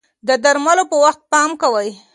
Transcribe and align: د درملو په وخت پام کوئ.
د 0.27 0.29
درملو 0.43 0.83
په 0.91 0.95
وخت 1.03 1.21
پام 1.31 1.49
کوئ. 1.61 1.89